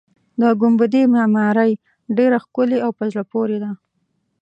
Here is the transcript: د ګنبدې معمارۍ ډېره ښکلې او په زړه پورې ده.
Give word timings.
د 0.39 0.41
ګنبدې 0.61 1.03
معمارۍ 1.15 1.71
ډېره 2.17 2.37
ښکلې 2.45 2.77
او 2.85 2.91
په 2.97 3.03
زړه 3.11 3.23
پورې 3.31 3.57
ده. 3.63 3.71